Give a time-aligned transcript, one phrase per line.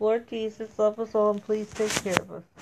[0.00, 2.57] Lord Jesus, love us all and please take care of us.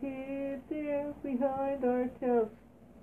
[0.00, 2.50] Hid there behind our couch,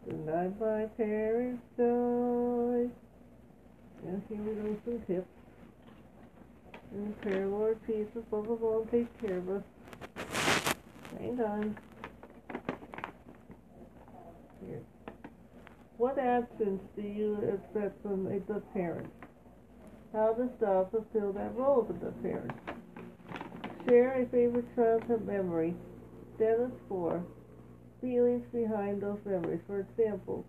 [0.05, 2.91] the night my parents died.
[4.05, 5.27] And here we go some tips.
[6.93, 9.63] And prayer, Lord Jesus, us all and take care of us.
[11.19, 11.77] Hang on.
[14.67, 14.81] Here.
[15.97, 19.09] What absence do you expect from a good parent?
[20.11, 22.51] How does God fulfill that role of a good parent?
[23.87, 25.73] Share a favorite childhood memory.
[26.37, 27.23] Dennis 4.
[28.01, 29.61] Feelings behind those memories.
[29.67, 30.45] For example,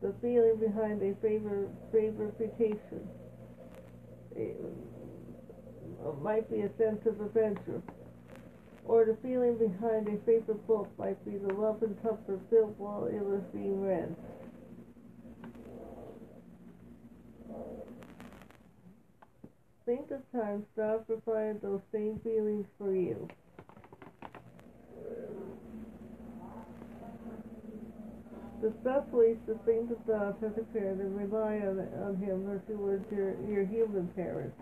[0.00, 3.06] the feeling behind a favor, favorification.
[4.36, 4.56] It
[6.04, 7.82] uh, might be a sense of adventure.
[8.84, 13.04] Or the feeling behind a favorite book might be the love and comfort felt while
[13.04, 14.14] it was being read.
[19.86, 23.28] Think of times God provided those same feelings for you.
[28.62, 28.72] The
[29.10, 32.78] ways to think of God as a parent and rely on, on Him as you
[32.78, 34.54] would your, your human parent.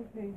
[0.00, 0.32] Okay.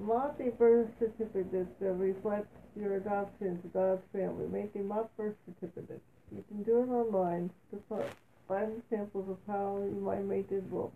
[0.00, 4.46] A birth certificate that reflects your adoption to God's family.
[4.48, 6.00] Make a mock birth certificate.
[6.32, 8.06] You can do it online to
[8.48, 10.94] find examples of how you might make it look.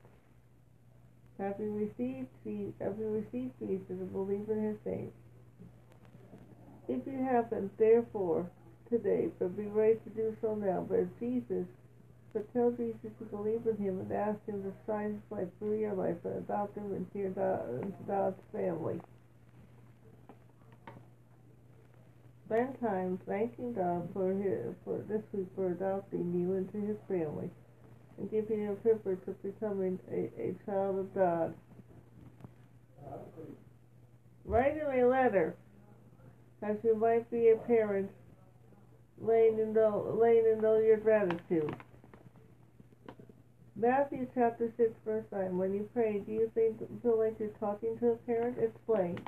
[1.39, 2.29] Having received
[2.81, 5.13] having received Jesus a believer in his name.
[6.89, 8.49] If you haven't, therefore,
[8.91, 11.67] today, but be ready to do so now, but Jesus,
[12.33, 15.79] but tell Jesus to believe in him and ask him to shine his light through
[15.81, 19.01] your life and adopt him into, your into God's family.
[22.47, 27.49] Spend time thanking God for his, for this week for adopting you into his family
[28.19, 31.55] and giving you a privilege of becoming a, a child of God.
[34.45, 35.57] Write him a letter
[36.63, 38.11] as you might be a parent
[39.21, 41.75] laying in, the, laying in all your gratitude.
[43.77, 45.59] Matthew chapter 6 verse 9.
[45.59, 48.57] When you pray, do you think, feel like you're talking to a parent?
[48.59, 49.19] Explain.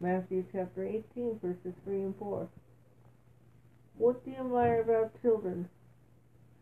[0.00, 2.48] Matthew chapter 18 verses 3 and 4.
[3.96, 5.68] What do you admire about children?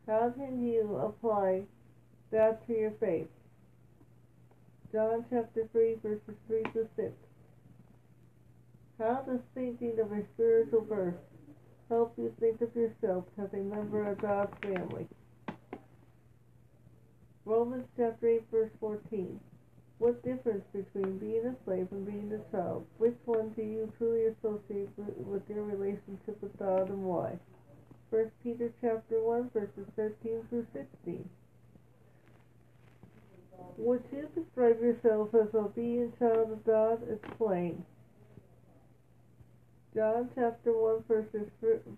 [0.07, 1.63] How can you apply
[2.31, 3.29] that to your faith?
[4.93, 7.13] John chapter 3, verses 3 to 6.
[8.99, 11.17] How does thinking of a spiritual birth
[11.89, 15.07] help you think of yourself as a member of God's family?
[17.45, 19.39] Romans chapter 8, verse 14.
[19.99, 22.87] What difference between being a slave and being a child?
[22.99, 27.39] Which one do you truly associate with your relationship with God and why?
[28.11, 31.29] 1 Peter chapter 1 verses 13 through 16.
[33.77, 37.01] Would you describe yourself as a obedient child of God?
[37.11, 37.85] Explain.
[39.95, 41.49] John chapter 1 verses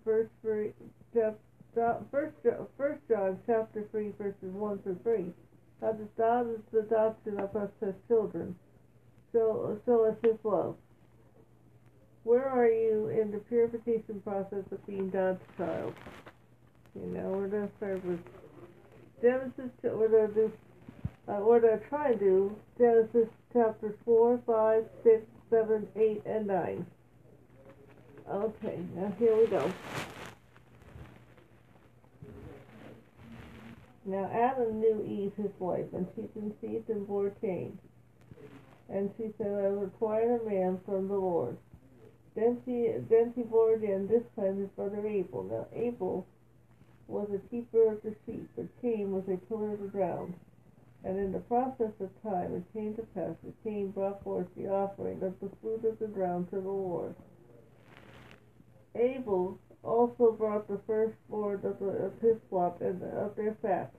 [0.05, 0.71] verse 3
[1.15, 2.35] chapter, first,
[2.77, 5.33] first John chapter 3 verses 1 through 3
[5.81, 8.55] how the God is the adoption of us as children.
[9.33, 10.75] So so is his love
[12.23, 15.93] where are you in the purification process of being God's child?
[16.93, 18.19] You know we're going to start with
[19.23, 20.51] Genesis we're going to do
[21.27, 26.85] uh, we're to try and do Genesis chapters 4 5 6 7 8 and 9
[28.29, 29.71] Okay, now here we go.
[34.03, 37.79] Now Adam knew Eve, his wife, and she conceived and bore Cain.
[38.89, 41.57] And she said, I require a man from the Lord.
[42.35, 45.43] Then she then she bore again, this time his brother Abel.
[45.43, 46.27] Now Abel
[47.07, 50.33] was a keeper of the sheep, but Cain was a tiller of the ground.
[51.05, 54.67] And in the process of time it came to pass that Cain brought forth the
[54.67, 57.15] offering of the fruit of the ground to the Lord.
[58.99, 63.91] Abel also brought the firstborn of, the, of his flock and of their fat.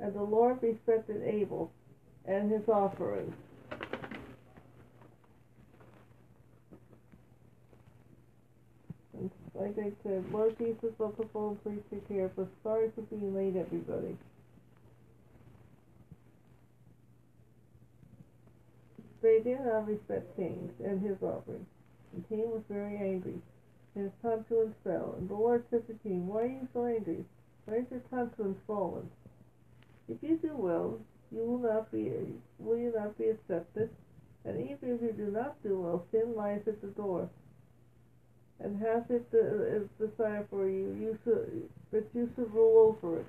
[0.00, 1.72] And the Lord respected Abel
[2.24, 3.34] and his offerings.
[9.14, 12.48] And like I said, Lord Jesus, the phone, please take care of.
[12.62, 14.16] Sorry for being late, everybody.
[19.20, 21.66] They did not respect Cain and his offering.
[22.14, 23.40] And Cain was very angry
[23.98, 25.16] and his confidence fell.
[25.18, 27.24] And the Lord said to Cain, Why are you so angry?
[27.66, 29.10] Why is your confidence fallen?
[30.08, 31.00] If you do well,
[31.32, 32.12] you will not be
[32.58, 33.90] will you not be accepted?
[34.44, 37.28] And even if you do not do well, sin lies at the door,
[38.60, 43.26] and has it the desire for you, you should but you should rule over it.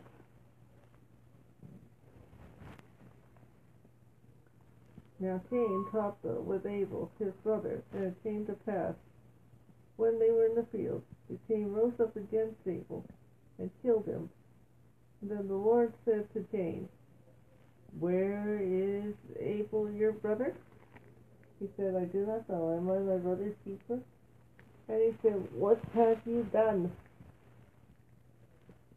[5.19, 8.94] Now Cain talked with Abel, his brother, and it came to pass
[10.00, 13.06] when they were in the field, the Cain rose up against Abel
[13.57, 14.30] and killed him.
[15.22, 16.88] Then the Lord said to Cain,
[18.00, 20.56] Where is Abel your brother?
[21.60, 22.78] He said, I do not know.
[22.78, 24.00] Am I my brother's keeper?
[24.88, 26.90] And he said, What have you done?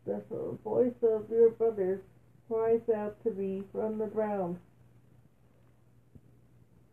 [0.06, 0.22] The
[0.62, 2.00] voice of your brother
[2.48, 4.58] cries out to me from the ground.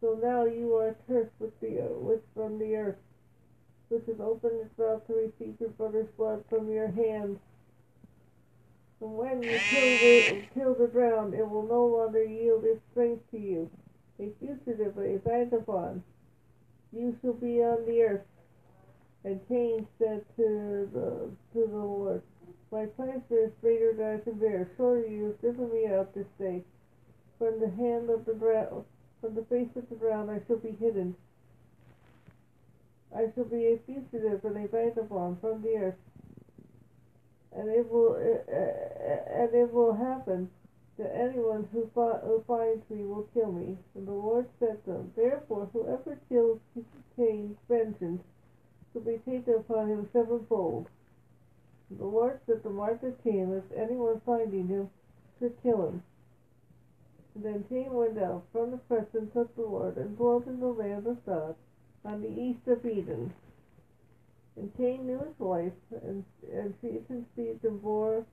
[0.01, 2.95] So now you are cursed with the with from the earth
[3.89, 7.39] which has opened its mouth to receive your brother's blood from your hand.
[9.01, 13.23] And when you kill the, kill the ground, it will no longer yield its strength
[13.31, 13.69] to you.
[14.19, 16.03] A fugitive, a vagabond,
[16.91, 18.25] you shall be on the earth.
[19.23, 22.21] And Cain said to the to the Lord,
[22.71, 24.69] My pleasure is greater than I can bear.
[24.77, 26.63] Surely you have driven me out this day.
[27.37, 28.85] From the hand of the ground,
[29.21, 31.15] from the face of the ground I shall be hidden.
[33.15, 35.95] I shall be a fugitive and a vagabond from the earth.
[37.51, 40.51] And it will, uh, uh, and it will happen
[40.97, 43.77] that anyone who, fi- who finds me will kill me.
[43.95, 46.59] And the Lord said to him, Therefore, whoever kills
[47.15, 48.21] Cain's vengeance
[48.93, 50.87] shall be taken upon him sevenfold.
[51.89, 54.89] And the Lord said to Martha Cain, If anyone finding him
[55.39, 56.03] should kill him.
[57.33, 60.67] And then Cain went out from the presence of the Lord and dwelt in the
[60.67, 61.55] land of God
[62.05, 63.33] on the east of Eden.
[64.55, 68.25] And Cain knew his wife, and, and she conceived and bore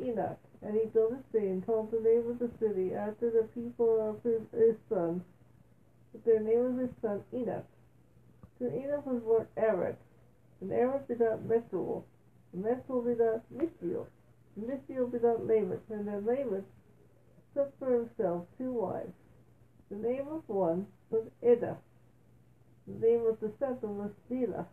[0.00, 0.38] Enoch.
[0.62, 4.10] And he built a city and called the name of the city after the people
[4.10, 5.22] of his, his sons.
[6.12, 7.64] But their name of his son Enoch.
[8.58, 9.96] To Enoch was born Eric,
[10.60, 12.04] and Eric begot Methuel,
[12.52, 14.06] and Methuel begot Mishiel,
[14.54, 16.64] and Mishiel begot Lamech, and then Lamech
[17.54, 19.14] took for himself two wives.
[19.90, 21.78] The name of one was Ida,
[22.98, 24.66] the name of the second was Zillah.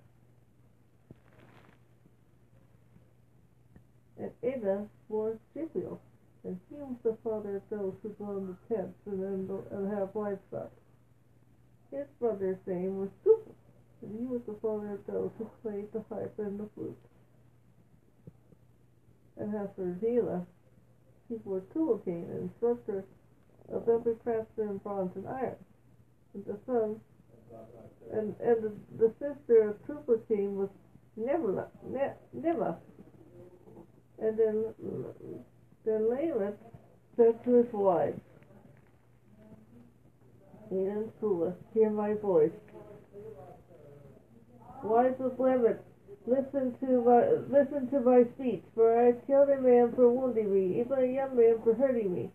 [4.19, 5.99] And Ada bore Jezreel,
[6.43, 10.71] and he was the father of those who dwell the tents and, and have livestock.
[11.91, 13.55] His brother's name was Tubal,
[14.01, 16.97] and he was the father of those who played the harp and the flute.
[19.37, 20.45] And as for Zillah,
[21.29, 23.05] he bore Tubal-Cain, an instructor
[23.71, 25.55] of every craftsman in bronze and iron.
[26.33, 26.97] And the sons
[28.11, 30.69] and and the, the sister of Tubal-Cain was
[31.19, 31.67] Nimla,
[32.35, 32.77] Nimma.
[34.19, 34.73] And then
[35.85, 36.57] then Lamech
[37.15, 38.19] said to his wives,
[40.69, 42.51] and Sula, hear my voice.
[44.83, 45.79] Wives of Lamech,
[46.25, 50.79] listen to my listen to my speech, for I killed a man for wounding me,
[50.79, 52.31] even a young man for hurting me.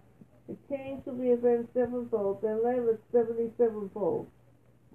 [0.48, 4.28] The Cain shall be avenged sevenfold, and Lamech seventy sevenfold.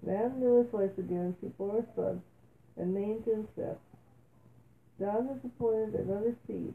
[0.05, 2.21] His wife again, she bore a son,
[2.75, 3.77] and named him Seth.
[4.99, 6.73] God has appointed another seed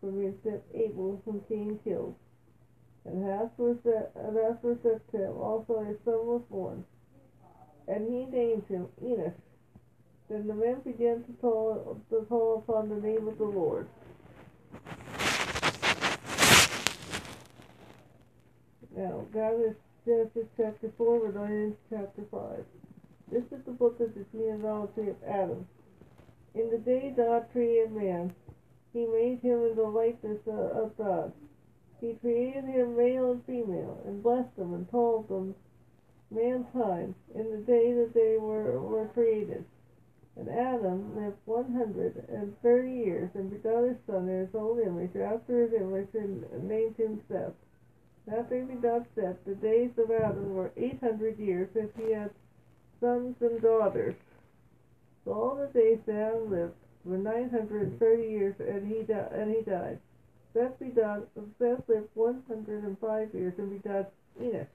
[0.00, 2.14] from his Seth Abel, whom Cain killed.
[3.04, 6.84] And after Seth, and after Seth him also a son was born,
[7.88, 9.32] and he named him Enosh.
[10.28, 13.88] Then the men began to call, to call upon the name of the Lord.
[18.94, 22.64] Now, God is Genesis chapter 4, we're going chapter 5.
[23.30, 25.68] This is the book of the genealogy of Adam.
[26.54, 28.32] In the day God created man,
[28.94, 31.34] he made him in the likeness of God.
[32.00, 35.54] He created him male and female, and blessed them, and told them
[36.30, 39.66] mankind in the day that they were, were created.
[40.34, 44.80] And Adam lived one hundred and thirty years, and begot a son in his own
[44.80, 47.52] image, after his image, and named him Seth.
[48.32, 52.30] After he begot Seth, the days of Adam were eight hundred years, and he had
[53.00, 54.14] sons and daughters.
[55.24, 59.02] So all the days that Adam lived were nine hundred and thirty years, and he
[59.02, 59.98] di- and he died.
[60.52, 61.26] Seth begot
[61.58, 64.66] Seth lived one hundred and five years, and begot Enosh.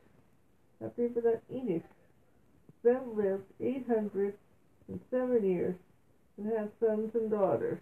[0.83, 1.83] After he begot Enosh,
[2.83, 4.33] Seth lived eight hundred
[4.89, 5.75] and seven years,
[6.37, 7.79] and had sons and daughters.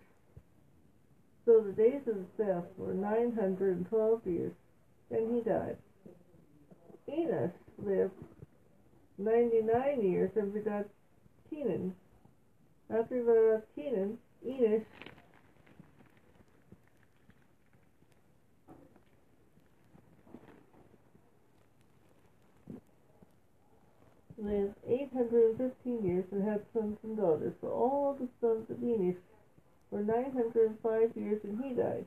[1.45, 4.53] So the days of Seth were nine hundred and twelve years,
[5.13, 5.77] and he died.
[7.07, 8.11] Enosh lived
[9.17, 10.85] ninety-nine years and begot
[11.49, 11.93] Kenan.
[12.89, 14.17] After he begot Kenan,
[14.47, 14.85] Enosh
[24.37, 27.53] lived eight hundred and fifteen years and had sons and daughters.
[27.61, 29.15] So all the sons of Enosh
[29.91, 32.05] were nine hundred and five years, and he died.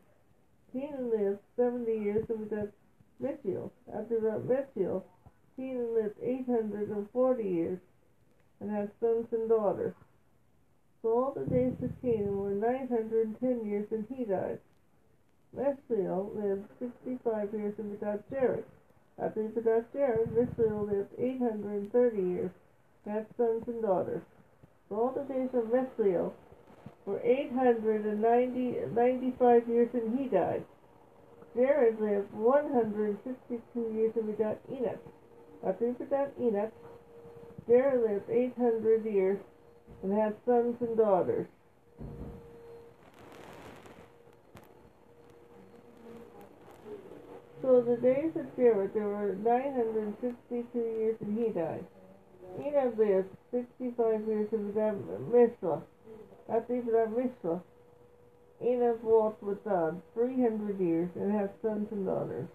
[0.73, 2.69] Kenan lived seventy years and begot
[3.19, 3.73] Mitchell.
[3.93, 5.05] After that Mitchell,
[5.57, 7.79] Kenan lived eight hundred and forty years
[8.61, 9.95] and had sons and daughters.
[11.03, 14.59] So all the days of Kenan were nine hundred and ten years, and he died.
[15.57, 18.65] Mesriel lived sixty-five years and begot Jared.
[19.19, 22.51] After he begot Jared, Mesriel lived eight hundred and thirty years
[23.05, 24.23] and had sons and daughters.
[24.89, 26.33] So all the days of Mesriel
[27.07, 30.65] were eight hundred and ninety ninety-five years, and he died.
[31.57, 35.01] Jared lived one hundred and sixty-two years and begot Enoch.
[35.67, 36.73] After he begot Enoch,
[37.67, 39.39] Jared lived eight hundred years
[40.03, 41.47] and had sons and daughters.
[47.63, 51.85] So the days of Jared, there were nine hundred and sixty-two years, and he died.
[52.61, 54.95] Enoch lived sixty-five years and begot
[55.33, 55.81] Mishra.
[56.53, 57.63] After he begot Mishra,
[58.65, 62.49] Enoch walked with God three hundred years and had sons and daughters.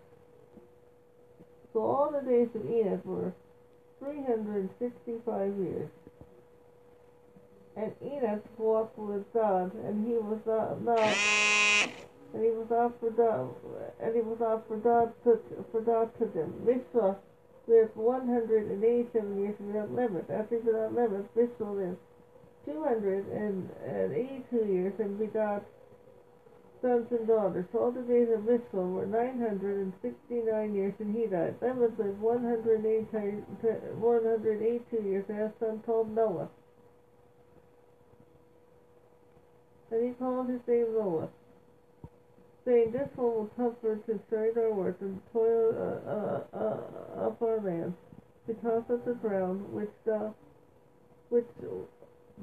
[1.73, 3.33] So all the days of Enoch were
[3.99, 5.89] three hundred and sixty-five years.
[7.77, 10.99] And Enoch walked with God, and he was not, not
[12.33, 13.53] and he was not for God,
[14.01, 16.53] and he was not for God took for God took him.
[16.65, 17.15] Mishra
[17.67, 20.29] lived one hundred and eighty-seven years without Lamech.
[20.29, 21.97] After begot Lamech, Mishra lived
[22.65, 23.69] two hundred and
[24.13, 25.63] eighty-two years and begot
[26.81, 27.65] sons and daughters.
[27.73, 31.55] All the days of Mishra were nine hundred and sixty-nine years, and he died.
[31.61, 32.85] Lived one hundred and
[34.63, 36.49] eighty-two years and a son called Noah.
[39.91, 41.27] And he called his name Noah,
[42.65, 47.41] saying, This one will comfort to straight our words and toil uh, uh, uh, up
[47.41, 47.93] our land,
[48.47, 50.33] because of the ground which the
[51.29, 51.45] which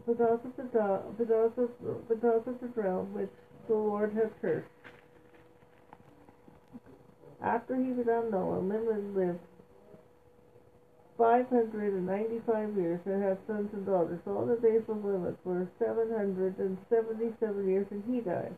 [0.07, 3.30] because of the because of because of the ground which
[3.68, 4.66] the Lord had cursed.
[7.40, 9.38] After he begot Noah, Lamech lived
[11.16, 14.20] five hundred and ninety-five years and had sons and daughters.
[14.26, 18.56] All the days of Lamech were seven hundred and seventy-seven years, and he died.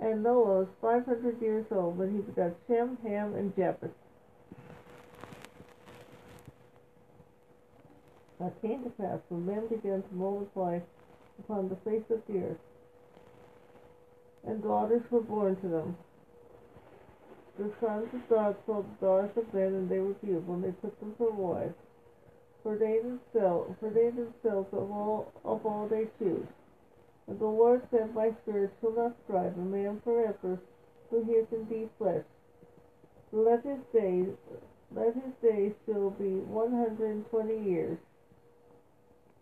[0.00, 3.90] And Noah was five hundred years old when he begot Shem, Ham, and Japheth.
[8.38, 10.80] Now came to pass when men began to multiply
[11.38, 12.58] upon the face of the earth,
[14.46, 15.96] and daughters were born to them.
[17.58, 20.74] The sons of God saw the daughters of men, and they were beautiful, and they
[20.80, 21.74] took them for wives.
[22.62, 26.46] For they themselves, for they themselves of all of all they choose.
[27.26, 30.58] And the Lord said, My spirit shall not strive a man forever,
[31.10, 32.24] who hears indeed flesh.
[33.32, 34.28] Let his days,
[34.94, 37.98] let his days shall be one hundred and twenty years.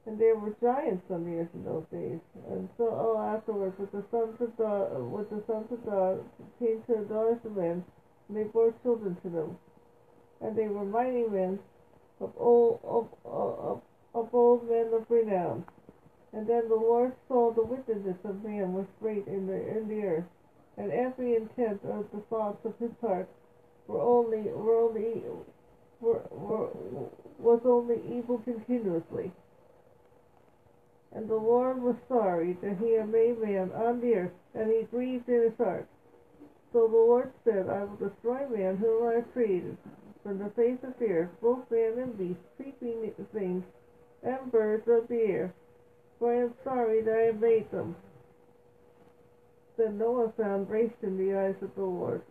[0.09, 2.19] And there were giants some years in those days.
[2.49, 6.25] And so oh, afterwards, with the sons of God, with the sons of God,
[6.59, 7.85] came to the daughters of men,
[8.27, 9.59] and they bore children to them.
[10.41, 11.59] And they were mighty men
[12.23, 13.83] of old, of, of,
[14.15, 15.67] of old men of renown.
[16.33, 20.07] And then the Lord saw the wickedness of man was great in the in the
[20.07, 20.29] earth,
[20.79, 23.29] and every intent of the thoughts of his heart
[23.87, 25.23] were only were only
[26.01, 26.71] were, were,
[27.39, 29.33] was only evil continuously.
[31.15, 34.83] And the Lord was sorry that he had made man on the earth, and he
[34.83, 35.89] grieved in his heart.
[36.73, 39.77] So the Lord said, I will destroy man whom I have created
[40.23, 43.65] from the face of the earth, both man and beast, creeping things,
[44.23, 45.55] and birds of the air,
[46.19, 47.97] for I am sorry that I have made them.
[49.79, 52.23] Then Noah found grace in the eyes of the Lord.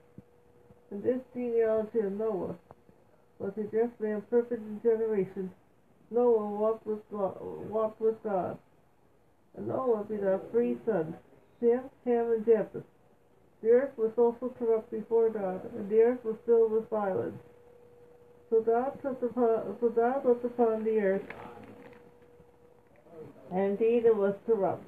[0.92, 2.56] And this genealogy of Noah
[3.40, 5.52] was a just man, perfect in generation.
[6.12, 8.58] Noah walked with God, walked with God.
[9.58, 11.16] And Noah begot free sons,
[11.60, 12.84] Shem, Ham, and Japheth.
[13.62, 17.42] The earth was also corrupt before God, and the earth was filled with violence.
[18.50, 21.26] So God took upon, so God looked upon the earth,
[23.52, 24.88] and indeed it was corrupt.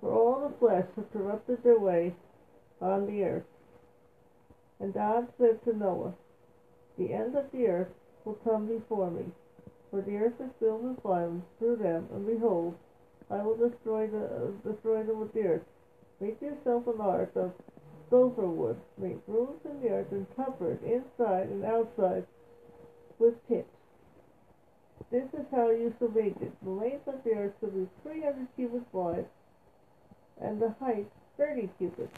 [0.00, 2.14] For all the flesh had corrupted their way
[2.82, 3.44] on the earth.
[4.78, 6.12] And God said to Noah,
[6.98, 7.94] The end of the earth
[8.26, 9.24] will come before me,
[9.90, 12.74] for the earth is filled with violence through them, and behold,
[13.30, 15.62] I will destroy the uh, destroy them with the earth.
[16.20, 17.52] Make yourself an ark of
[18.10, 18.76] gopher wood.
[18.98, 22.26] Make rooms in the earth and cover it inside and outside
[23.18, 23.66] with pitch.
[25.10, 26.52] This is how you shall make it.
[26.62, 29.26] The length of the earth shall be three hundred cubits wide,
[30.40, 32.16] and the height thirty cubits.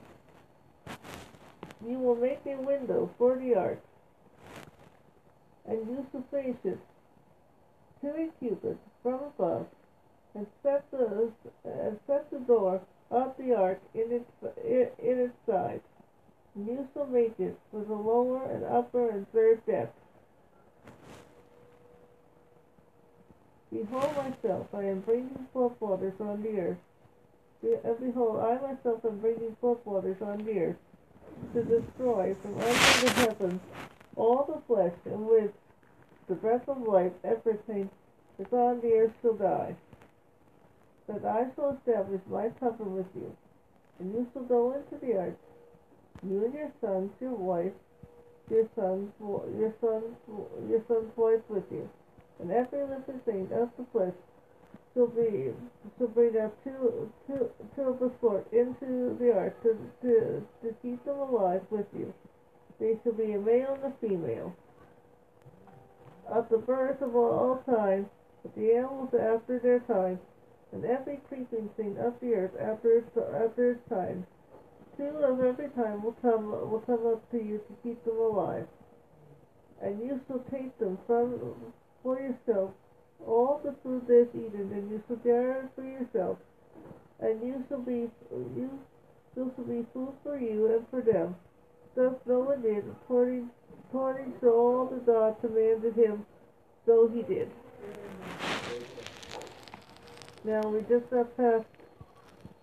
[1.87, 3.81] You will make a window for the ark,
[5.67, 6.79] and you shall face it
[8.01, 9.67] to a cubit from above,
[10.37, 11.33] and set the
[11.65, 14.31] and set the door of the ark in its
[14.65, 15.81] in its side.
[16.55, 19.95] You shall make it with a lower and upper and third depth.
[23.73, 26.79] Behold myself, I am bringing forth waters on the earth.
[27.63, 30.77] And uh, behold, I myself am bringing forth waters on the earth
[31.53, 33.61] to destroy from under the heavens
[34.15, 35.53] all the flesh in which
[36.29, 37.91] the breath of life everything
[38.39, 39.75] is on the earth shall die.
[41.09, 43.37] That I shall establish my covenant with you,
[44.01, 45.37] and you shall go into the ark,
[46.29, 47.73] you and your sons, your wife,
[48.51, 50.17] your sons, your sons,
[50.69, 51.89] your son's wife with you,
[52.41, 54.15] and every living thing of the flesh
[54.95, 55.53] shall be
[55.99, 60.75] shall bring up two two two of the sort into the ark to, to to
[60.83, 62.13] keep them alive with you.
[62.81, 64.55] They shall be a male and a female.
[66.29, 68.11] Of the birds of all time,
[68.45, 70.19] of the animals after their time,
[70.77, 74.27] and every creeping thing of the earth after its after its time.
[74.99, 78.67] Two of every time will come will come up to you to keep them alive.
[79.83, 82.73] And you shall take them from for yourself
[83.27, 86.39] all the food they have eaten, and you shall gather it for yourself,
[87.21, 88.71] and you shall be you
[89.35, 91.35] shall be food for you and for them.
[91.95, 93.49] Thus Noah did according
[93.89, 96.27] according to all that God commanded him,
[96.85, 97.51] so he did.
[100.47, 101.67] Now we just got past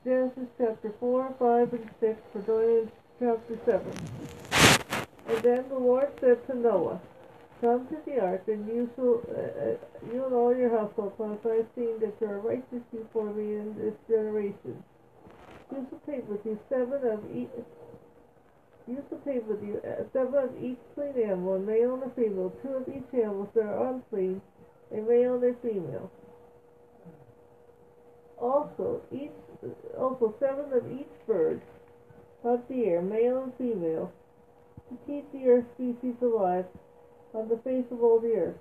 [0.05, 5.11] Genesis chapter 4, 5, and 6 for going into chapter 7.
[5.27, 7.01] And then the Lord said to Noah,
[7.59, 11.45] Come to the ark, and you shall, uh, uh, you and all your household, once
[11.45, 14.81] I have seen that you are righteous before me in this generation.
[15.69, 17.49] You shall take with you seven of each.
[18.87, 22.15] You shall take with you uh, seven of each clean animal, a male and a
[22.15, 24.41] female, two of each animal that are unclean,
[24.93, 26.09] a male and a female.
[28.77, 29.31] Also, each
[29.97, 31.61] also seven of each bird
[32.43, 34.11] of the air, male and female,
[34.89, 36.65] to keep the earth species alive
[37.33, 38.57] on the face of all the earth.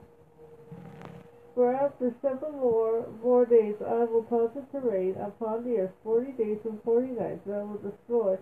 [1.55, 5.93] For after seven more more days I will cause it to rain upon the earth
[6.05, 8.39] forty days and forty nights, and I will destroy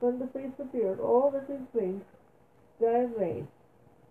[0.00, 2.04] from the face of the earth all living things
[2.80, 3.46] that I made.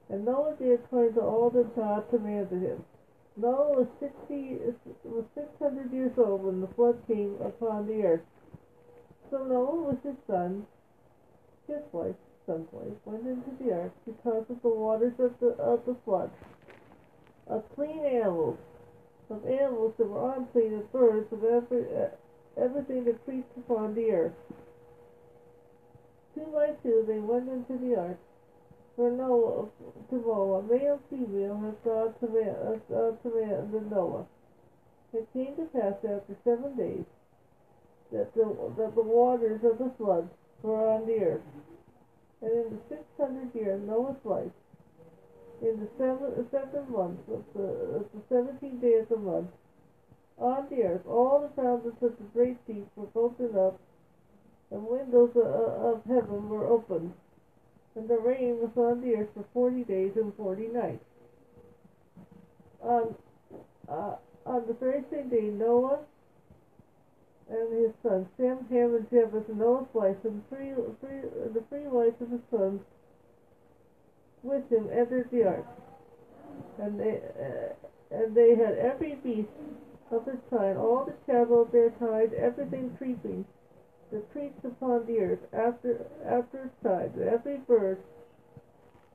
[0.09, 2.85] And Noah did according to all that God commanded him.
[3.35, 4.59] Noah was sixty
[5.03, 8.25] was six hundred years old when the flood came upon the earth.
[9.31, 10.67] So Noah with his son,
[11.67, 12.15] his wife,
[12.45, 16.29] son's wife, went into the ark because of the waters of the of the flood.
[17.47, 18.59] Of clean animals,
[19.29, 21.85] of animals that were unclean, of birds, of every
[22.55, 24.33] everything that creeps upon the earth.
[26.35, 28.19] Two by two they went into the ark
[28.95, 29.67] for Noah
[30.09, 34.25] to Noah, male and female, has God commanded Noah.
[35.13, 37.05] It came to pass after seven days
[38.11, 38.45] that the,
[38.77, 40.29] that the waters of the flood
[40.61, 41.41] were on the earth.
[42.41, 44.51] And in the six hundredth year of Noah's life,
[45.61, 49.49] in the seventh, seventh month of the, of the seventeenth day of the month,
[50.37, 53.79] On the earth, all the fountains of the great deep were broken up,
[54.71, 57.13] and windows of heaven were opened,
[57.95, 61.05] and the rain was on the earth for forty days and forty nights.
[62.81, 63.15] On,
[63.87, 65.99] uh, on the very same day, Noah
[67.49, 71.21] and his sons, Shem, Ham, and Japheth, and Noah's wife, and three, three,
[71.53, 72.81] the three wives of his sons
[74.41, 75.65] with him entered the ark.
[76.79, 79.49] And they, uh, and they had every beast
[80.11, 83.45] of its kind, all the cattle of their kind, everything creeping
[84.13, 87.97] that creeps upon the earth after after its time, every bird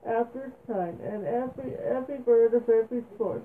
[0.05, 3.41] after its time, and every every bird of every sort.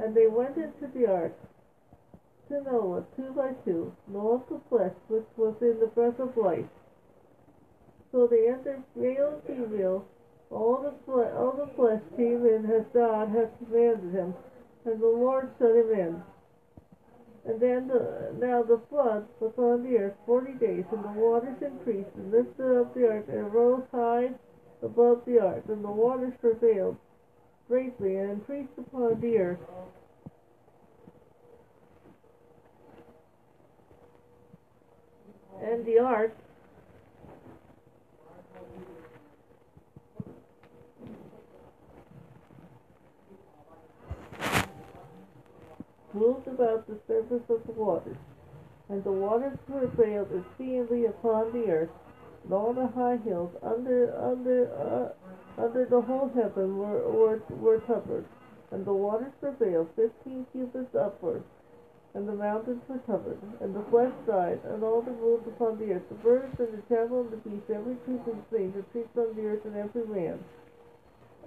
[0.00, 1.38] And they went into the ark
[2.48, 6.66] to Noah two by two, Noah the flesh which was in the breath of life.
[8.10, 10.04] So they entered male and female,
[10.50, 14.34] all the fle- all the flesh came in as God had commanded him,
[14.84, 16.22] and the Lord shut him in.
[17.44, 21.60] And then the, now the flood was on the earth forty days, and the waters
[21.60, 24.30] increased and lifted up the ark and rose high
[24.80, 26.96] above the ark, and the waters prevailed
[27.68, 29.58] greatly and increased upon the earth.
[35.62, 36.36] And the ark
[46.14, 48.16] moved about the surface of the waters,
[48.88, 51.90] and the waters prevailed exceedingly upon the earth,
[52.44, 57.80] and all the high hills under under uh, under the whole heaven were, were were
[57.80, 58.24] covered,
[58.70, 61.42] and the waters prevailed fifteen cubits upward,
[62.14, 65.92] and the mountains were covered, and the flesh died, and all that moved upon the
[65.92, 69.34] earth, the birds and the cattle and the beasts, every creeping thing that creeps on
[69.36, 70.38] the earth, and every man,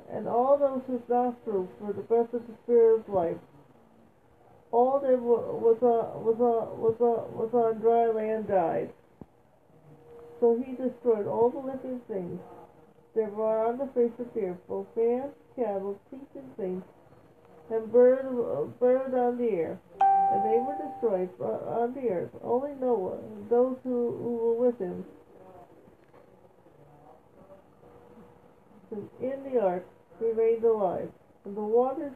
[0.10, 3.38] and all those whose nostrils were the breath of the spirit of life
[4.76, 8.92] all that was on, was on, was on, was on dry land died.
[10.42, 12.42] So he destroyed all the living things
[13.16, 16.84] that were on the face of the earth, both man, cattle, creeping things,
[17.72, 18.28] and bird,
[18.78, 19.80] bird on the air.
[20.02, 22.32] And they were destroyed uh, on the earth.
[22.44, 25.06] Only Noah and those who, who were with him
[29.22, 29.88] in the ark
[30.20, 31.10] remained alive.
[31.46, 32.14] And the waters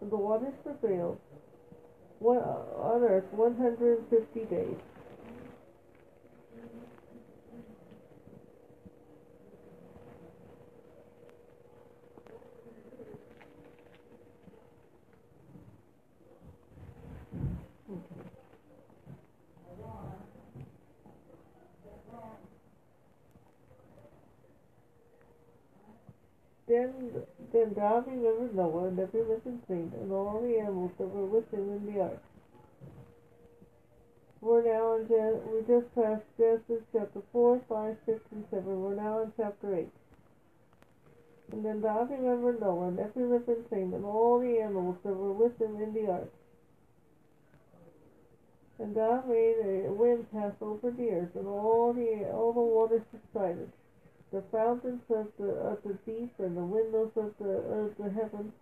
[0.00, 1.20] and the waters prevailed
[2.22, 4.76] one, on earth 150 days.
[26.68, 27.21] Then,
[27.52, 31.52] then God remembered Noah and every living thing and all the animals that were with
[31.52, 32.22] him in the ark.
[34.40, 35.06] We're now in
[35.52, 38.64] we just passed Genesis chapter 4, 5, 6, and 7.
[38.64, 39.88] We're now in chapter 8.
[41.52, 45.32] And then God remembered Noah and every living thing and all the animals that were
[45.32, 46.32] with him in the ark.
[48.78, 53.02] And God made a wind pass over the earth, and all the all the waters
[53.12, 53.70] subsided
[54.32, 58.52] the fountains of the of the deep and the windows of the of the heaven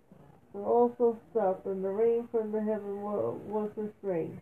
[0.52, 4.40] were also stopped, and the rain from the heaven was restrained,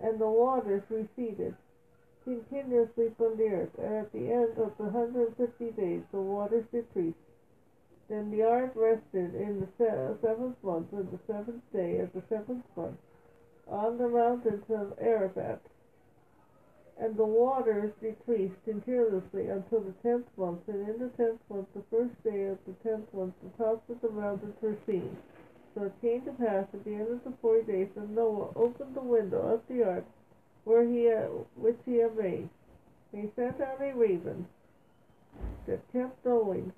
[0.00, 1.54] and the waters receded
[2.22, 3.74] continuously from the earth.
[3.78, 7.18] And at the end of the hundred and fifty days, the waters decreased.
[8.08, 9.68] Then the ark rested in the
[10.22, 12.98] seventh month, on the seventh day of the seventh month,
[13.66, 15.60] on the mountains of Ararat
[17.00, 21.82] and the waters decreased continuously until the tenth month, and in the tenth month, the
[21.90, 25.16] first day of the tenth month, the tops of the mountains were seen.
[25.74, 28.94] So it came to pass at the end of the forty days that Noah opened
[28.94, 30.04] the window of the ark
[30.64, 32.48] where he had, which he had made.
[33.12, 34.46] He sent out a raven
[35.66, 36.72] that kept going,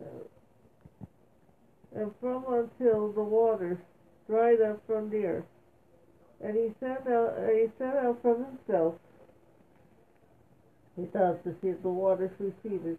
[0.00, 0.24] uh,
[1.94, 3.78] and from until the waters
[4.26, 5.49] dried up from the earth.
[6.42, 8.94] And he sent out, uh, he sent out from himself
[11.00, 12.98] he thought to see if the waters receded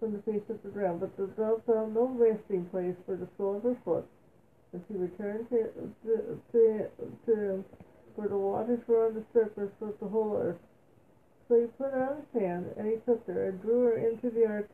[0.00, 1.00] from the face of the ground.
[1.00, 4.06] But the dove found no resting place for the sole of her foot.
[4.72, 5.68] And she returned to,
[6.04, 6.88] to, to,
[7.26, 7.64] to him,
[8.16, 10.56] for the waters were on the surface of the whole earth.
[11.48, 14.46] So he put out his hand, and he took her, and drew her into the
[14.46, 14.70] ark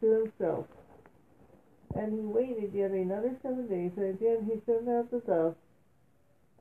[0.00, 0.66] to himself.
[1.94, 5.54] And he waited yet another seven days, and again he sent out the dove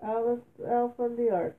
[0.04, 1.58] out, out from the ark.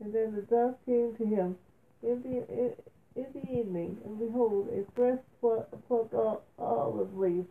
[0.00, 1.56] And then the dove came to him
[2.02, 2.72] in the, in,
[3.14, 6.14] in the evening, and behold, a fresh plucked
[6.58, 7.44] olive leaf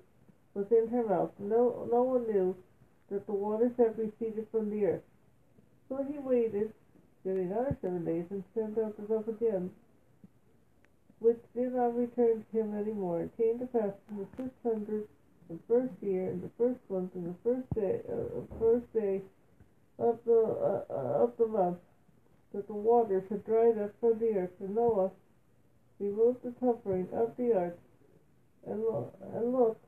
[0.53, 1.31] was in her mouth.
[1.39, 2.55] No, no one knew
[3.09, 5.01] that the waters had receded from the earth.
[5.87, 6.73] So he waited
[7.23, 9.69] yet another seven days and sent out the dove again,
[11.19, 13.21] which did not return to him any more.
[13.21, 15.07] It came to pass in the six hundred
[15.49, 19.21] and first year, in the first month, in the first day, uh, first day
[19.99, 21.77] of the uh, uh, of the month,
[22.53, 25.11] that the waters had dried up from the earth, and Noah
[25.99, 27.77] removed the covering of the ark,
[28.65, 29.85] and, lo- and looked,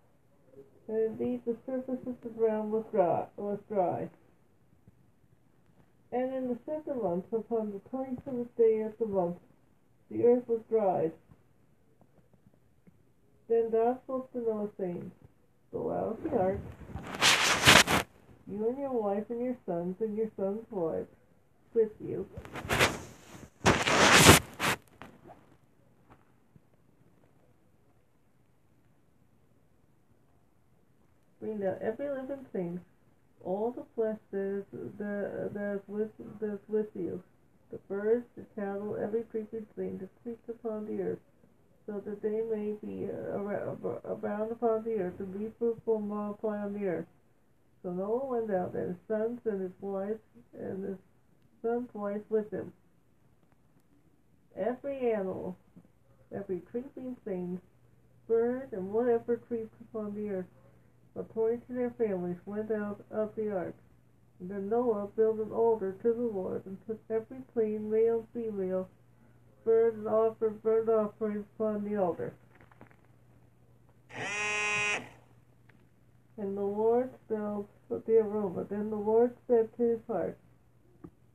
[0.88, 3.26] and indeed the surface of the ground was dry.
[3.38, 4.10] Was dry.
[6.12, 9.38] And in the second month, upon the twenty-seventh day of the month,
[10.12, 11.12] the earth was dried.
[13.50, 15.12] Then God spoke to Noah, saying,
[15.72, 16.60] Go out of the ark,
[18.48, 21.08] you and your wife and your sons and your sons' wives
[21.74, 22.28] with you.
[31.40, 32.80] Bring out every living thing,
[33.44, 34.66] all the flesh that is,
[34.98, 37.22] that, that is with that is with you,
[37.72, 41.20] the birds, the cattle, every creeping thing that creeps upon the earth,
[41.86, 43.10] so that they may be
[44.06, 47.08] abound upon the earth and be fruitful and multiply on the earth.
[47.84, 50.22] So Noah went out, and his sons and his wives
[50.58, 50.98] and his
[51.62, 52.72] sons' wives with him.
[54.56, 55.58] Every animal,
[56.34, 57.60] every creeping thing,
[58.28, 60.46] bird, and whatever creeps upon the earth,
[61.16, 63.76] according to their families, went out of the ark.
[64.40, 68.46] And then Noah built an altar to the Lord, and took every clean male and
[68.46, 68.88] female
[69.66, 72.34] bird and offered burnt offerings upon the altar.
[76.38, 77.68] And the Lord smelled
[78.02, 78.66] the aroma.
[78.70, 80.38] Then the Lord said to his heart,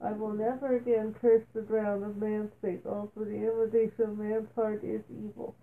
[0.01, 4.49] I will never again curse the ground of man's face, also the invitation of man's
[4.55, 5.55] heart is evil.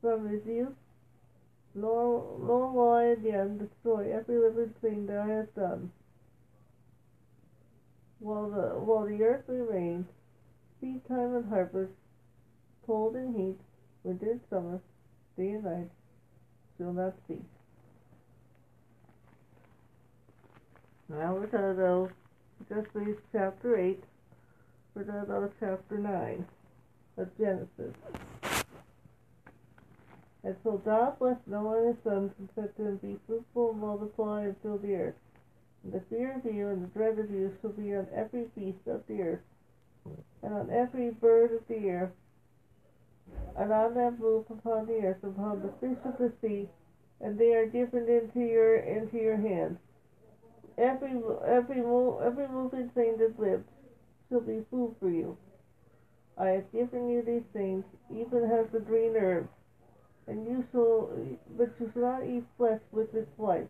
[0.00, 0.74] From his youth,
[1.74, 5.92] nor, nor will I again destroy every living thing that I have done.
[8.18, 10.06] While the, while the earth remains,
[10.80, 11.92] seed time and harvest,
[12.86, 13.58] cold and heat,
[14.02, 14.80] winter and summer,
[15.36, 15.90] day and night,
[16.76, 17.61] shall not cease.
[21.18, 22.10] Now we're going to go,
[22.70, 24.02] just read chapter 8,
[24.94, 26.46] we're going to go to chapter 9
[27.18, 27.94] of Genesis.
[30.42, 33.80] And so God blessed Noah and his sons and said to them, Be fruitful and
[33.80, 35.14] multiply and fill the earth.
[35.84, 38.86] And the fear of you and the dread of you shall be on every beast
[38.86, 39.44] of the earth,
[40.42, 42.10] and on every bird of the air,
[43.58, 46.70] and on that move upon the earth, upon the fish of the sea,
[47.20, 49.76] and they are given into your into your hand
[50.78, 51.12] every
[51.46, 53.64] every every moving thing that lives
[54.28, 55.36] shall be food for you.
[56.38, 59.50] I have given you these things, even as the green herbs,
[60.26, 61.10] and you shall,
[61.56, 63.68] but you shall not eat flesh with its life.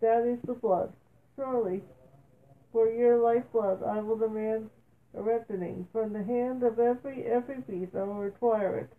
[0.00, 0.92] That is the blood.
[1.36, 1.82] Surely,
[2.72, 4.70] for your lifeblood, I will demand
[5.14, 7.94] a reckoning from the hand of every every beast.
[7.94, 8.90] I will require it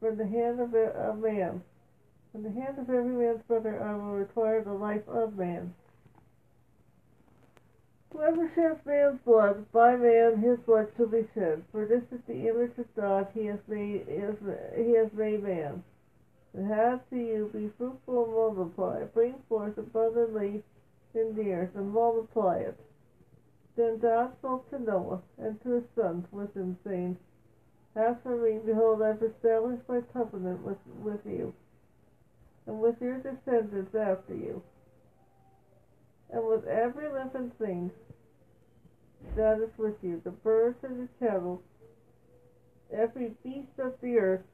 [0.00, 1.62] from the hand of a, a man.
[2.32, 5.74] From the hand of every man's brother, I will require the life of man.
[8.16, 11.62] Whoever sheds man's blood, by man his blood shall be shed.
[11.70, 15.84] For this is the image of God he has made, he has made man.
[16.54, 20.64] And have to you be fruitful and multiply, bring forth abundantly
[21.12, 22.78] in the earth, and multiply it.
[23.76, 27.18] Then God spoke to Noah and to his sons with him, saying,
[27.94, 31.52] As for me, behold, I have established my covenant with, with you,
[32.66, 34.62] and with your descendants after you,
[36.30, 37.90] and with every living thing
[39.36, 41.62] that is with you, the birds and the cattle,
[42.92, 44.44] every beast of the earth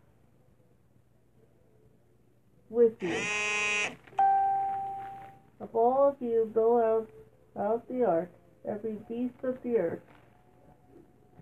[2.68, 3.16] with you.
[5.61, 7.09] Of all of you go out
[7.57, 8.31] out the ark,
[8.66, 10.01] every beast of the earth,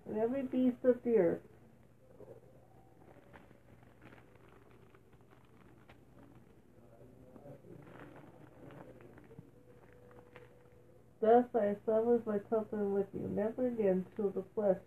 [0.07, 1.39] and every beast of the earth.
[11.21, 13.27] Thus I establish my covenant with you.
[13.29, 14.79] Never again shall the flesh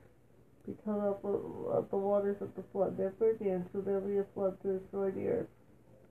[0.66, 2.98] be cut up of the waters of the flood.
[2.98, 5.48] Never again shall there be a flood to destroy the earth.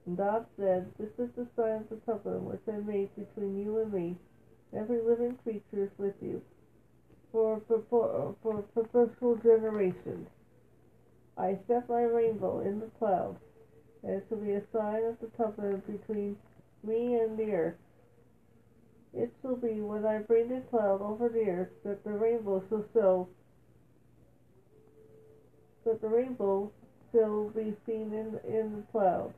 [0.05, 3.79] And God said, This is the sign of the covenant which I made between you
[3.79, 4.17] and me.
[4.73, 6.41] Every living creature is with you
[7.33, 10.29] for, for, for perpetual generations.
[11.37, 13.39] I set my rainbow in the clouds,
[14.03, 16.37] and it shall be a sign of the covenant between
[16.83, 17.75] me and the earth.
[19.13, 22.85] It shall be when I bring the cloud over the earth that the rainbow shall
[22.93, 23.27] show
[25.85, 26.71] that the rainbow
[27.11, 29.33] shall be seen in, in the cloud.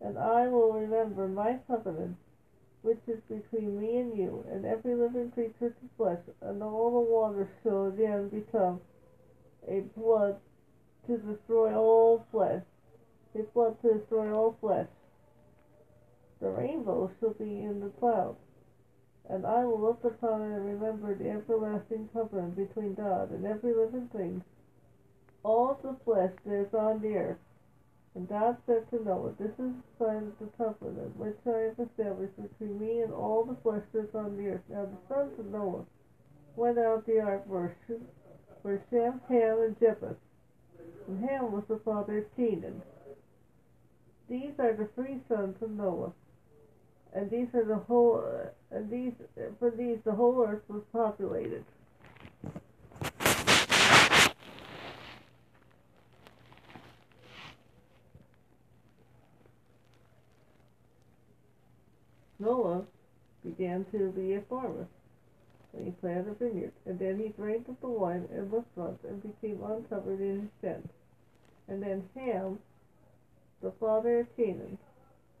[0.00, 2.16] And I will remember my covenant
[2.82, 7.10] which is between me and you, and every living creature to flesh, and all the
[7.10, 8.80] waters shall again become
[9.66, 10.36] a blood
[11.06, 12.62] to destroy all flesh,
[13.34, 14.86] a flood to destroy all flesh.
[16.40, 18.38] The rainbow shall be in the clouds,
[19.28, 23.74] and I will look upon it and remember the everlasting covenant between God and every
[23.74, 24.44] living thing,
[25.42, 27.38] all the flesh that is on the earth.
[28.14, 31.80] And God said to Noah, This is the sign of the covenant which I have
[31.80, 34.62] established between me and all the flesh that is on the earth.
[34.68, 35.84] Now the sons of Noah
[36.54, 37.74] went out the ark were,
[38.62, 40.16] were Shem, Ham, and Japheth.
[41.08, 42.82] And Ham was the father of Canaan.
[44.28, 46.12] These are the three sons of Noah.
[47.14, 49.12] And these are the whole, uh, and these,
[49.58, 51.64] for these the whole earth was populated.
[62.38, 62.84] Noah
[63.44, 64.86] began to be a farmer,
[65.72, 69.00] and he planted a vineyard, and then he drank of the wine and was drunk
[69.08, 70.90] and became uncovered in his tent.
[71.66, 72.60] And then Ham,
[73.60, 74.78] the father of Canaan,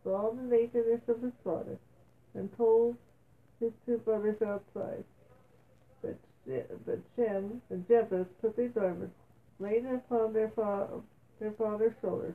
[0.04, 1.78] saw the nakedness of his father,
[2.34, 2.96] and told
[3.60, 5.04] his two brothers outside.
[6.02, 6.16] But,
[6.86, 9.16] but Shem and Japheth took their garments,
[9.58, 10.88] laid it upon their, fa-
[11.40, 12.34] their father's shoulders,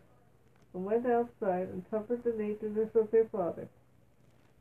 [0.74, 3.68] and went outside and covered the nakedness of their father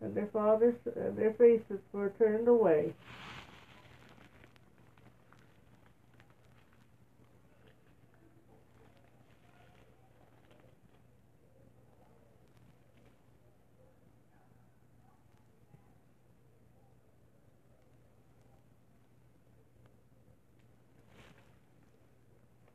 [0.02, 2.92] and their fathers and their faces were turned away.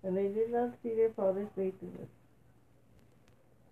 [0.07, 2.07] And they did not see their father's nakedness.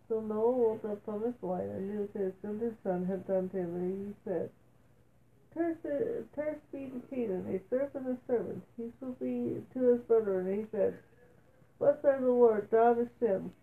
[0.09, 3.47] So Noah woke up from his wine and knew that his younger son had done
[3.49, 4.49] to him, and he said,
[5.55, 8.67] cursed be the Canaan, a servant of servants.
[8.75, 10.95] He be to his brother, and he said,
[11.79, 13.53] Blessed are the Lord, God of Shem,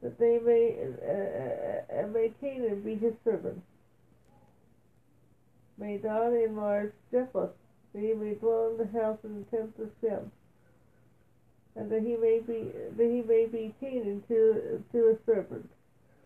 [0.00, 3.60] that they may, uh, and may Canaan be his servant.
[5.76, 7.50] May God enlarge Japheth,
[7.92, 10.30] that he may dwell in the house and the tent of Shem
[11.76, 15.68] and that he may be that he may be Canaan to to a serpent.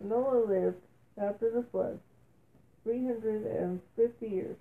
[0.00, 0.82] Noah lived
[1.16, 1.98] after the flood
[2.84, 4.56] three hundred and fifty years.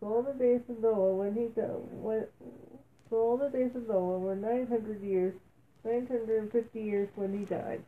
[0.00, 2.26] So all the days of Noah when he when
[3.08, 5.34] so all the days of Noah were nine hundred years,
[5.84, 7.82] nine hundred and fifty years when he died.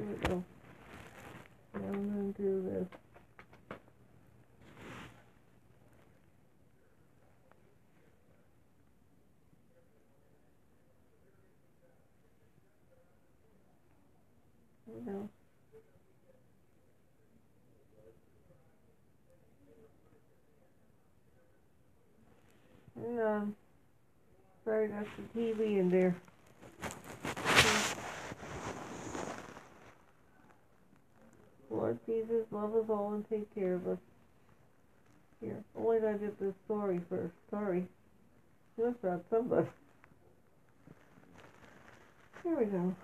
[0.00, 0.44] Here we go.
[1.74, 2.86] I'm to do this.
[14.86, 15.28] We go.
[22.98, 23.54] Hang.
[24.64, 26.16] Sorry, that's the TV in there.
[31.70, 33.98] Lord Jesus, love us all and take care of us.
[35.40, 37.32] Here, oh wait, I get the story first.
[37.50, 37.86] Sorry.
[38.76, 39.68] Must have somebody.
[42.42, 42.94] Here we go.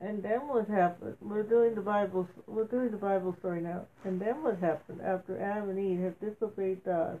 [0.00, 1.16] And then what happened?
[1.20, 2.28] We're doing the Bible.
[2.46, 3.86] We're doing the Bible story now.
[4.04, 7.20] And then what happened after Adam and Eve had disobeyed God?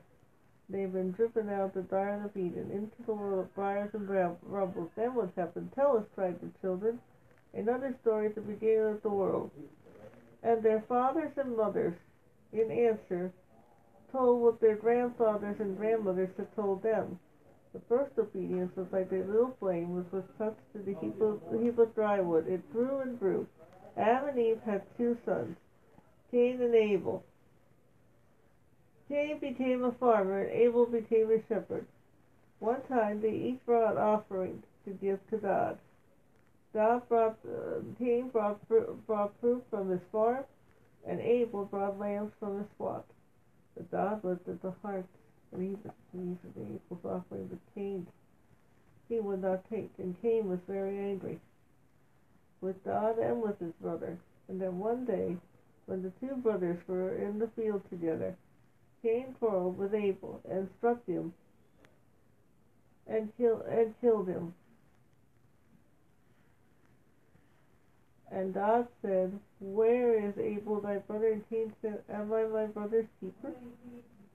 [0.68, 4.08] They've been driven out of the Garden of Eden into the world of briars and
[4.42, 4.90] rumbles.
[4.96, 5.72] Then what happened?
[5.74, 7.00] Tell us, cried the children.
[7.54, 9.50] Another story at the beginning of the world.
[10.42, 11.94] And their fathers and mothers,
[12.52, 13.32] in answer,
[14.12, 17.18] told what their grandfathers and grandmothers had told them.
[17.72, 21.40] The first obedience was like a little flame which was touched to the heap of,
[21.62, 22.46] heap of dry wood.
[22.48, 23.46] It grew and grew.
[23.96, 25.56] Adam and Eve had two sons,
[26.30, 27.24] Cain and Abel.
[29.08, 31.86] Cain became a farmer and Abel became a shepherd.
[32.58, 35.78] One time they each brought offerings to give to God.
[36.74, 38.60] God brought, uh, Cain brought,
[39.06, 40.44] brought fruit from his farm,
[41.06, 43.06] and Abel brought lambs from his flock.
[43.74, 45.08] But God looked at the hearts,
[45.52, 48.06] was pleased with Abel's offering, but Cain
[49.08, 51.40] he would not take, and Cain was very angry
[52.60, 54.18] with God and with his brother.
[54.48, 55.36] And then one day,
[55.86, 58.36] when the two brothers were in the field together,
[59.02, 61.32] Cain quarreled with Abel and struck him
[63.06, 64.54] and, kill, and killed him.
[68.30, 71.32] And God said, Where is Abel thy brother?
[71.32, 73.54] And Cain said, Am I my brother's keeper?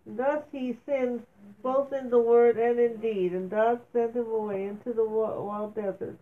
[0.06, 1.26] Thus he sinned
[1.62, 5.76] both in the word and in deed, and God sent him away into the wild
[5.76, 6.18] desert.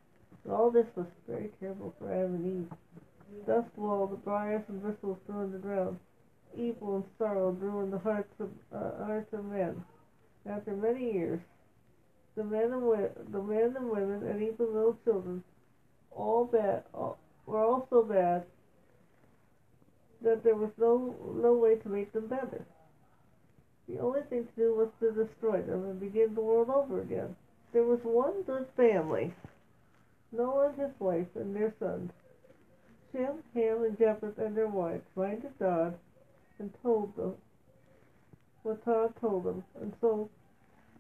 [0.49, 2.77] All this was very terrible for Adam and Eve.
[3.45, 5.99] Thus all the briars and bristles in the ground.
[6.55, 9.83] Evil and sorrow grew in the hearts of uh, hearts of men.
[10.45, 11.39] After many years,
[12.35, 15.43] the men and wi- the men and women and even little children,
[16.11, 18.45] all bad, all, were all so bad
[20.21, 22.65] that there was no no way to make them better.
[23.91, 27.35] The only thing to do was to destroy them and begin the world over again.
[27.73, 29.33] There was one good family,
[30.31, 32.11] Noah and his wife and their sons.
[33.11, 35.97] Shem, Ham, and Japheth and their wives minded God
[36.57, 37.35] and told them
[38.63, 39.63] what God told them.
[39.81, 40.29] And so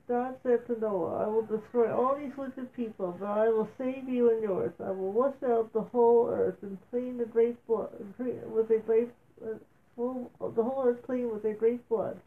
[0.09, 4.09] God said to Noah, I will destroy all these wicked people, but I will save
[4.09, 4.73] you and yours.
[4.83, 9.11] I will wash out the whole earth and clean the great blood with a great
[9.41, 9.55] uh,
[9.95, 12.19] the whole earth clean with a great blood.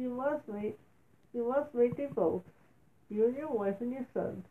[0.00, 0.78] You must make
[1.34, 2.42] you must make a vow,
[3.10, 4.42] you and your wife and your son,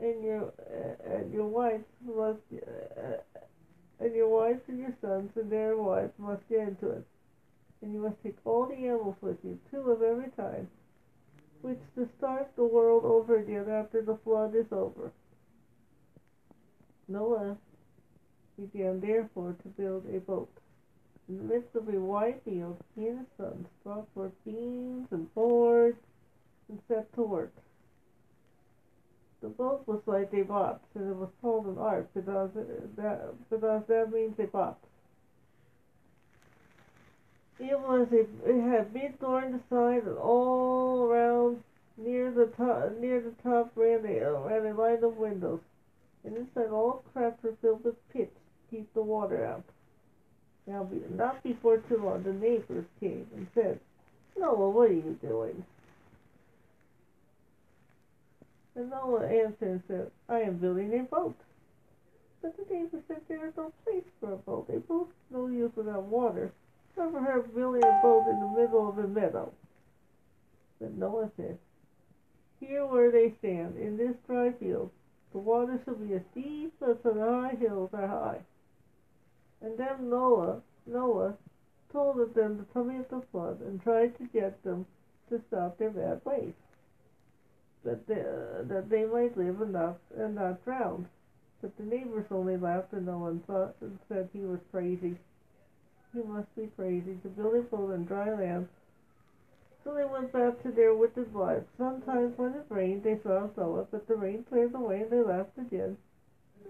[0.00, 3.18] and your uh, and your wife must uh,
[4.00, 7.06] and your wives and your sons and their wives must get into it.
[7.80, 10.66] And you must take all the animals with you, two of every kind,
[11.62, 15.12] which to start the world over again after the flood is over.
[17.06, 17.56] Noah
[18.58, 20.50] began therefore to build a boat
[21.30, 25.32] in the midst of a wide field, he and his sons brought forth beams and
[25.32, 25.96] boards
[26.68, 27.52] and set to work.
[29.40, 32.50] The boat was like a box, and it was called an ark because
[32.96, 34.84] that, because that means a box.
[37.60, 41.62] It was a, it had big door in the side, and all around
[41.96, 45.60] near the top near the top ran a ran a line of windows,
[46.24, 49.64] and inside all cracks were filled with pitch to keep the water out.
[50.66, 53.80] Now, not before too long, the neighbors came and said,
[54.38, 55.64] Noah, what are you doing?
[58.76, 61.36] And Noah answered and said, I am building a boat.
[62.40, 64.70] But the neighbors said, There is no place for a boat.
[64.70, 66.52] A boat's no use without water.
[66.96, 69.52] Never heard building a boat in the middle of a meadow.
[70.80, 71.58] But Noah said,
[72.60, 74.90] Here where they stand, in this dry field,
[75.32, 78.40] the water shall be as deep as the high hills are high.
[79.62, 81.36] And then Noah, Noah
[81.92, 84.86] told them to come of the flood and tried to get them
[85.28, 86.54] to stop their bad ways,
[87.84, 91.08] that they, uh, that they might live enough and not drown.
[91.60, 95.18] But the neighbors only laughed and no one thought and said he was crazy.
[96.14, 98.68] He must be crazy to build a boat on dry land.
[99.84, 101.66] So they went back to their wicked lives.
[101.76, 105.58] Sometimes when it rained, they saw Noah, but the rain cleared away and they laughed
[105.58, 105.96] again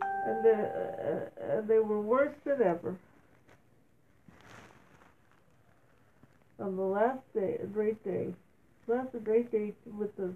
[0.03, 2.97] and, uh, and they were worse than ever.
[6.59, 8.35] On the last day, a great day,
[8.87, 10.35] last a great day with the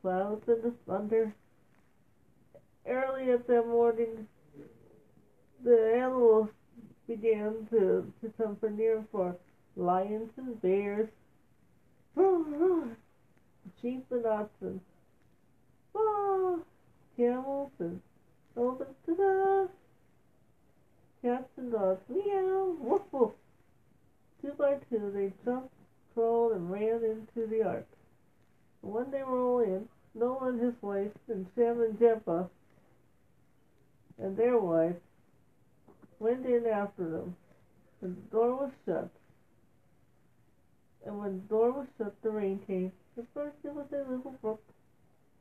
[0.00, 1.34] clouds and the thunder.
[2.86, 4.28] Early at that morning,
[5.64, 6.48] the animals
[7.08, 9.34] began to, to come for near for
[9.76, 11.08] lions and bears,
[13.82, 14.80] sheep and oxen,
[17.16, 18.00] camels and
[18.56, 19.68] over to the
[21.22, 22.00] cats and dogs.
[22.08, 23.32] Meow, woof woof.
[24.42, 25.72] Two by two, they jumped,
[26.14, 27.86] crawled, and ran into the ark.
[28.80, 32.48] When they were all in, Noah and his wife, and Shem and Japheth,
[34.18, 34.96] and their wife,
[36.18, 37.36] went in after them.
[38.02, 39.10] And the door was shut.
[41.04, 42.92] And when the door was shut, the rain came.
[43.18, 44.62] At first it was a little brook,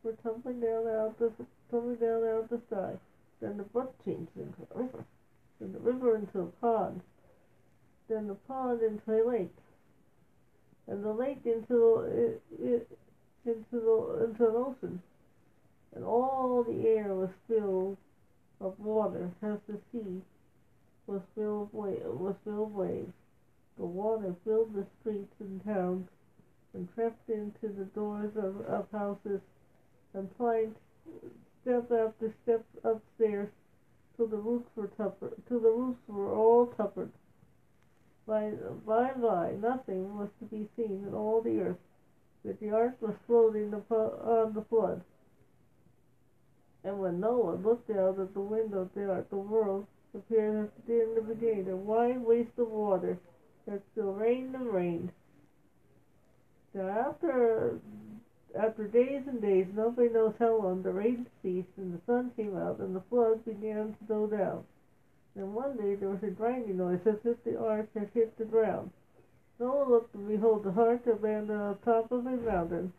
[0.04, 1.32] were tumbling down out the
[1.70, 2.94] tumbling down out of the sky.
[3.42, 5.06] Then the brook changed into a river.
[5.60, 7.02] Then the river into a pond.
[8.08, 9.56] Then the pond into a lake.
[10.88, 12.40] And the lake into
[13.46, 15.02] into the into an ocean.
[15.96, 17.98] And all the air was filled
[18.60, 20.22] of water, as the sea
[21.08, 23.14] was filled with was filled with waves.
[23.78, 26.08] The water filled the streets and towns
[26.74, 29.42] and crept into the doors of, of houses
[30.14, 30.76] and climbed
[31.66, 33.50] step after step upstairs
[34.16, 37.10] till the roofs were tuppered, till the roofs were all tuppered.
[38.28, 38.52] By,
[38.86, 41.78] by and by, nothing was to be seen in all the earth,
[42.44, 45.02] but the ark was floating on the flood.
[46.84, 50.88] And when Noah looked out at the window of the ark, the world appeared at
[50.88, 53.18] the end of the gate, a wide waste of water
[53.66, 55.12] that still rained and rained.
[56.76, 57.80] After
[58.56, 62.58] after days and days, nobody knows how long, the rain ceased and the sun came
[62.58, 64.64] out and the floods began to go down.
[65.36, 68.46] Then one day there was a grinding noise as if the ark had hit the
[68.46, 68.92] ground.
[69.60, 72.94] Noah looked and behold the ark landed on top of a mountain,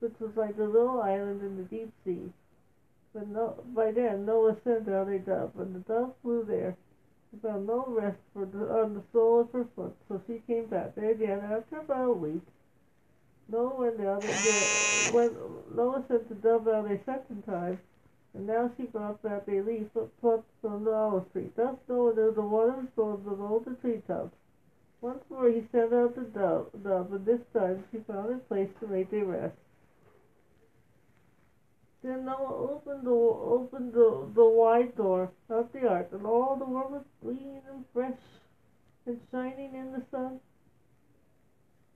[0.00, 2.32] which was like a little island in the deep sea.
[3.12, 6.76] But no, by then Noah sent out a dove, and the dove flew there.
[7.30, 10.66] She found no rest for the, on the sole of her foot, so she came
[10.66, 10.92] back.
[10.96, 12.42] And again, after about a week,
[13.48, 15.36] Noah went out and when
[15.74, 17.78] Noah sent the dove out a second time,
[18.34, 19.86] and now she brought back a leaf
[20.20, 21.50] plucked from the olive tree.
[21.54, 24.34] Thus Noah knew the water storms of all the treetops.
[25.00, 28.70] Once more he sent out the dove, dove, and this time she found a place
[28.80, 29.56] to make a rest.
[32.02, 36.64] Then Noah opened the opened the, the wide door of the ark, and all the
[36.64, 38.18] world was clean and fresh
[39.06, 40.40] and shining in the sun.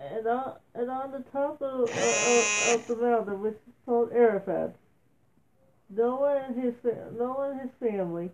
[0.00, 4.74] And on, and on the top of, of, of the mountain, which is called Ararat,
[5.90, 6.74] Noah and his
[7.18, 8.30] Noah and his family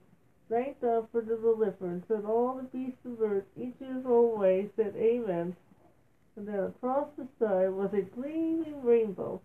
[0.48, 4.38] thanked God for the deliverance, and all the beasts and birds, each in his own
[4.38, 5.56] way, said Amen.
[6.36, 9.40] And then across the sky was a gleaming rainbow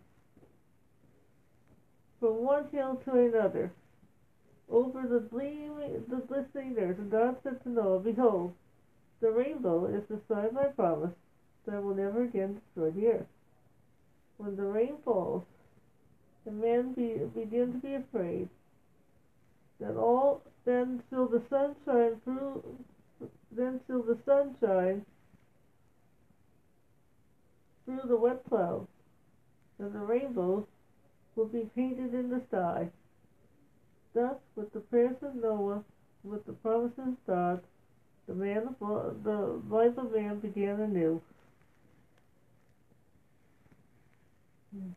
[2.19, 3.71] from one hill to another,
[4.69, 6.99] over the gleaming, the glistening earth.
[6.99, 8.53] And God said to Noah, Behold,
[9.21, 11.13] the rainbow is the sign of my promise
[11.65, 13.27] that will never again destroy the earth.
[14.37, 15.43] When the rain falls,
[16.45, 18.49] the men be, begin to be afraid,
[19.79, 22.63] then all then till the sunshine through
[23.51, 25.05] then till the sunshine
[27.85, 28.87] through the wet clouds,
[29.79, 30.65] and the rainbow
[31.35, 32.89] will be painted in the sky.
[34.13, 35.83] Thus, with the prayers of Noah,
[36.23, 37.61] with the promises of God,
[38.27, 41.21] the man of the life of man began anew.
[44.73, 44.91] Hmm.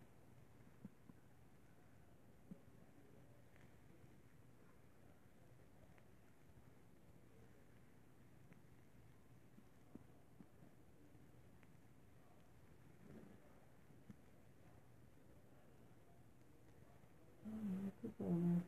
[18.20, 18.62] Um,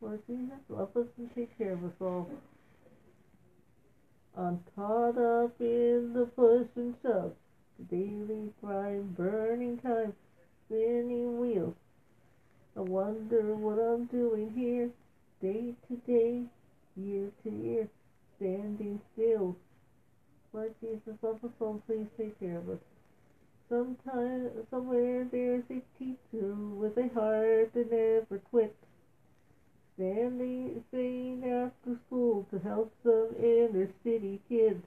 [0.00, 2.30] Lord Jesus, love us and take care of us all.
[4.36, 7.32] I'm caught up in the push and shove,
[7.78, 10.12] the daily grind, burning time,
[10.66, 11.74] spinning wheels.
[12.76, 14.90] I wonder what I'm doing here,
[15.40, 16.42] day to day,
[16.96, 17.88] year to year,
[18.36, 19.56] standing still.
[20.52, 22.78] Lord Jesus, love us all, please take care of us.
[23.68, 28.74] Sometime, somewhere there's a teacher with a heart that never quits.
[29.94, 34.84] Standing, staying after school to help some inner city kids.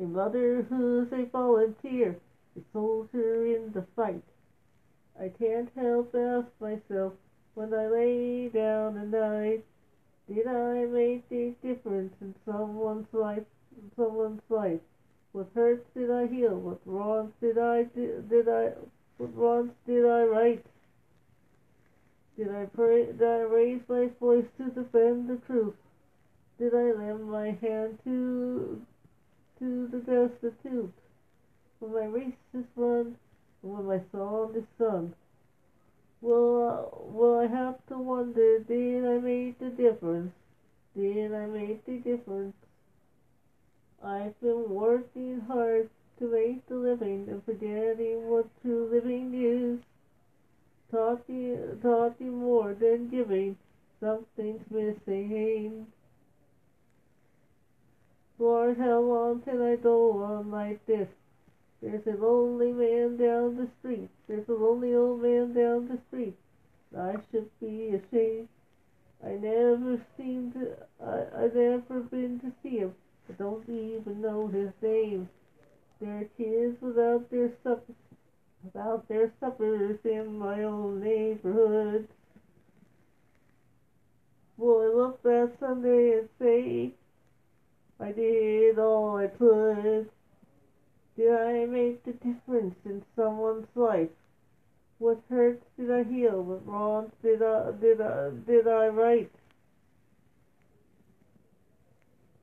[0.00, 2.16] A mother who's a volunteer,
[2.56, 4.24] a soldier in the fight.
[5.18, 7.12] I can't help ask myself
[7.54, 9.64] when I lay down at night,
[10.26, 13.44] did I make a difference in someone's life?
[13.76, 14.80] In someone's life?
[15.32, 16.56] What hurts did I heal?
[16.56, 18.72] What wrongs did I did I
[19.18, 20.64] what wrongs did I right?
[22.36, 23.06] Did I pray?
[23.06, 25.76] Did I raise my voice to defend the truth?
[26.58, 28.80] Did I lend my hand to
[29.62, 30.92] to the destitute?
[31.78, 33.16] When my race is run,
[33.62, 35.14] and when my song is sung,
[36.20, 38.58] will uh, will I have to wonder?
[38.58, 40.32] Did I make the difference?
[40.96, 42.56] Did I make the difference?
[44.02, 45.88] I've been working hard
[46.18, 49.78] to make the living and forgetting what true living is.
[50.90, 53.56] Taught you, taught you more than giving,
[54.00, 55.86] something's missing.
[58.42, 61.06] Lord, how long can I go on like this?
[61.80, 64.08] There's a lonely man down the street.
[64.26, 66.36] There's a lonely old man down the street.
[66.98, 68.48] I should be ashamed.
[69.24, 72.96] I never seem to, I, I never been to see him.
[73.28, 75.28] I don't even know his name.
[76.00, 77.94] There are kids without their suppers,
[78.64, 82.08] without their suppers in my own neighborhood.
[84.56, 86.94] Will I look that Sunday and say,
[88.02, 90.10] I did all I could.
[91.16, 94.08] Did I make the difference in someone's life?
[94.98, 96.42] What hurts did I heal?
[96.42, 99.30] What wrongs did I did I did I right?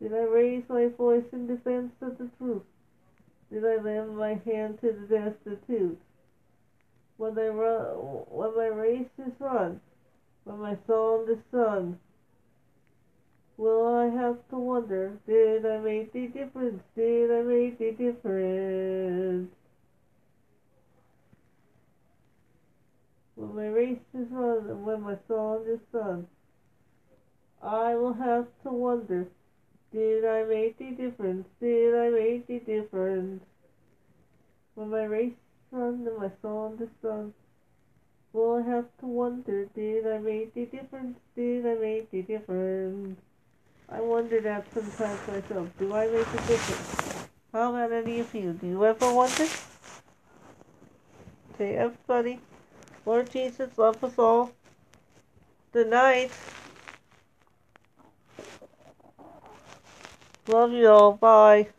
[0.01, 2.64] Did I raise my voice in defense of the truth?
[3.51, 5.99] Did I lend my hand to the destitute?
[7.18, 7.86] When run,
[8.30, 9.82] when my race is run,
[10.45, 11.99] when my song is sung,
[13.60, 16.82] will I have to wonder, did I make the difference?
[16.95, 19.51] Did I make the difference?
[23.36, 26.28] When my race is and when my song is sung,
[27.62, 29.28] I will have to wonder,
[29.91, 31.45] did I make the difference?
[31.60, 33.43] Did I make the difference?
[34.76, 37.34] When my race is run and my song is sung,
[38.32, 41.18] will I have to wonder, did I make the difference?
[41.36, 43.20] Did I make the difference?
[43.92, 45.70] I wonder that sometimes myself.
[45.80, 47.28] Do I make a difference?
[47.54, 48.54] How about any of you?
[48.54, 49.48] Do you ever wonder?
[51.56, 52.40] Okay, everybody.
[53.06, 54.52] Lord Jesus, love us all.
[55.74, 56.32] Good night.
[60.48, 61.14] Love you all.
[61.14, 61.70] Bye.